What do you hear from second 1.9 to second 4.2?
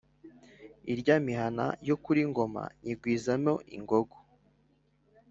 kuri ngoma nyigwizamo ingogo,